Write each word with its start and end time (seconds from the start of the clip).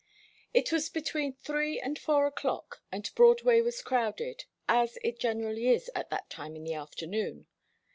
It 0.51 0.71
was 0.71 0.89
between 0.89 1.31
three 1.33 1.79
and 1.79 1.99
four 1.99 2.25
o'clock, 2.25 2.81
and 2.91 3.07
Broadway 3.13 3.61
was 3.61 3.83
crowded, 3.83 4.45
as 4.67 4.97
it 5.03 5.19
generally 5.19 5.67
is 5.69 5.91
at 5.93 6.09
that 6.09 6.27
time 6.27 6.55
in 6.55 6.63
the 6.63 6.73
afternoon. 6.73 7.45